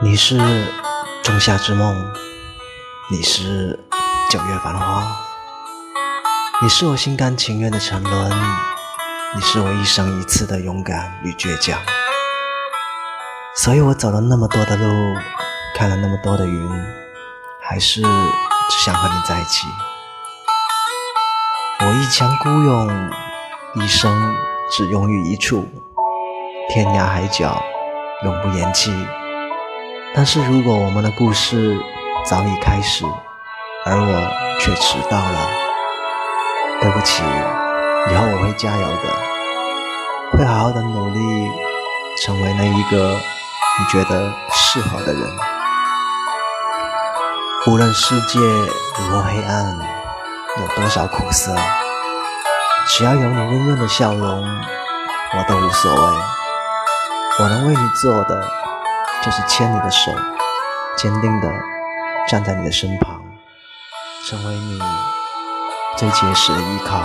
[0.00, 0.38] 你是
[1.24, 1.92] 仲夏之梦，
[3.10, 3.76] 你是
[4.30, 5.02] 九月繁花，
[6.62, 8.30] 你是我心甘情愿的沉沦，
[9.34, 11.80] 你是我一生一次的勇敢与倔强。
[13.56, 14.84] 所以我走了那么多的路，
[15.74, 16.70] 看了那么多的云，
[17.60, 19.66] 还是只想和你在一起。
[21.80, 23.10] 我一腔孤勇，
[23.74, 24.36] 一生
[24.70, 25.68] 只用于一处，
[26.70, 27.60] 天涯海角，
[28.22, 28.92] 永不言弃。
[30.14, 31.78] 但是如果我们的故事
[32.24, 33.04] 早已开始，
[33.84, 35.48] 而我却迟到了，
[36.80, 37.22] 对不起，
[38.10, 41.20] 以后我会加油的，会好好的努力，
[42.24, 43.16] 成为那一个
[43.78, 45.22] 你觉得适合的人。
[47.66, 49.78] 无论世界如何黑暗，
[50.58, 51.54] 有多少苦涩，
[52.86, 54.44] 只要有你温润的笑容，
[55.36, 56.00] 我都无所谓。
[57.38, 58.67] 我能为你做的。
[59.24, 60.12] 就是牵你的手，
[60.96, 61.52] 坚定的
[62.28, 63.20] 站在你的身旁，
[64.24, 64.80] 成为你
[65.96, 67.02] 最结实的依靠。